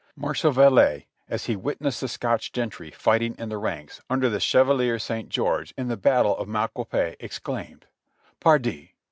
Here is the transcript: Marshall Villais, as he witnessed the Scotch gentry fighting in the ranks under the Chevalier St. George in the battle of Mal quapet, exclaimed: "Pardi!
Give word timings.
Marshall 0.15 0.51
Villais, 0.51 1.05
as 1.29 1.45
he 1.45 1.55
witnessed 1.55 2.01
the 2.01 2.07
Scotch 2.07 2.51
gentry 2.51 2.89
fighting 2.89 3.35
in 3.37 3.49
the 3.49 3.59
ranks 3.59 4.01
under 4.09 4.29
the 4.31 4.39
Chevalier 4.39 4.97
St. 4.97 5.29
George 5.29 5.75
in 5.77 5.89
the 5.89 5.95
battle 5.95 6.35
of 6.37 6.47
Mal 6.47 6.69
quapet, 6.69 7.15
exclaimed: 7.19 7.85
"Pardi! 8.39 8.93